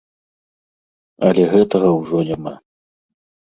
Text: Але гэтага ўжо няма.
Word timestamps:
Але 1.27 1.43
гэтага 1.53 1.93
ўжо 1.99 2.17
няма. 2.31 2.55